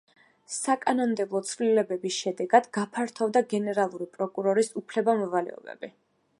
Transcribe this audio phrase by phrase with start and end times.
[0.53, 5.95] საკანონმდებლო ცვლილებების შედეგად, გაფართოვდა გენერალური პროკურორის უფლება-მოვალეობები.